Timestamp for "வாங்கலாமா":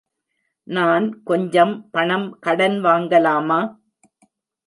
2.83-3.59